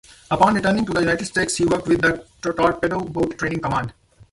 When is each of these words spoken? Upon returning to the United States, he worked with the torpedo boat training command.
Upon 0.31 0.55
returning 0.55 0.83
to 0.87 0.93
the 0.95 1.01
United 1.01 1.25
States, 1.25 1.57
he 1.57 1.65
worked 1.65 1.87
with 1.87 2.01
the 2.01 2.25
torpedo 2.41 3.01
boat 3.01 3.37
training 3.37 3.59
command. 3.59 3.93